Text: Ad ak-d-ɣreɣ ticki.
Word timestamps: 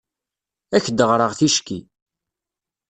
Ad 0.75 0.77
ak-d-ɣreɣ 0.81 1.31
ticki. 1.39 1.79